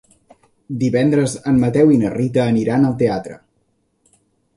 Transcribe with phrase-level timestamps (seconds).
[0.83, 3.37] Divendres en Mateu i na Rita aniran al teatre.